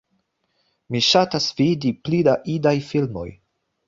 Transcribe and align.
Mi 0.95 1.01
ŝatas 1.07 1.49
vidi 1.59 1.91
pli 2.07 2.21
da 2.29 2.33
idaj 2.55 2.73
filmoj 2.89 3.27